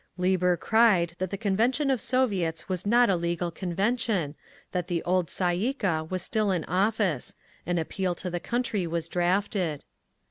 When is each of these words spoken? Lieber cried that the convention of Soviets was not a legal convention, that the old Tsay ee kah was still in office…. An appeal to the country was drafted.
Lieber 0.17 0.57
cried 0.57 1.13
that 1.19 1.29
the 1.29 1.37
convention 1.37 1.91
of 1.91 2.01
Soviets 2.01 2.67
was 2.67 2.87
not 2.87 3.07
a 3.11 3.15
legal 3.15 3.51
convention, 3.51 4.33
that 4.71 4.87
the 4.87 5.03
old 5.03 5.27
Tsay 5.27 5.53
ee 5.57 5.73
kah 5.75 6.01
was 6.05 6.23
still 6.23 6.49
in 6.49 6.63
office…. 6.65 7.35
An 7.67 7.77
appeal 7.77 8.15
to 8.15 8.31
the 8.31 8.39
country 8.39 8.87
was 8.87 9.07
drafted. 9.07 9.83